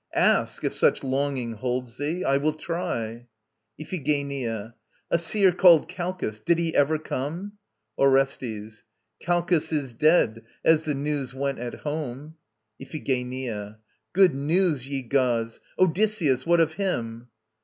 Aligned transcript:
Ask, 0.15 0.63
if 0.63 0.73
such 0.75 1.03
longing 1.03 1.51
holds 1.51 1.97
thee. 1.97 2.23
I 2.25 2.37
will 2.37 2.53
try. 2.53 3.27
IPHIGENIA. 3.79 4.73
A 5.11 5.19
seer 5.19 5.51
called 5.51 5.87
Calchas! 5.87 6.39
Did 6.39 6.57
he 6.57 6.73
ever 6.75 6.97
come...? 6.97 7.51
ORESTES. 7.99 8.81
Calchas 9.19 9.71
is 9.71 9.93
dead, 9.93 10.41
as 10.65 10.85
the 10.85 10.95
news 10.95 11.35
went 11.35 11.59
at 11.59 11.81
home. 11.81 12.33
IPHIGENIA. 12.81 13.77
Good 14.11 14.33
news, 14.33 14.87
ye 14.87 15.03
gods! 15.03 15.59
Odysseus, 15.77 16.47
what 16.47 16.59
of 16.61 16.73
him? 16.73 17.27